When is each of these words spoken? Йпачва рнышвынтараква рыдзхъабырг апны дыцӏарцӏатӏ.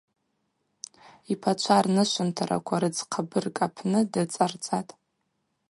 Йпачва 1.31 1.77
рнышвынтараква 1.85 2.77
рыдзхъабырг 2.81 3.55
апны 3.65 3.99
дыцӏарцӏатӏ. 4.11 4.91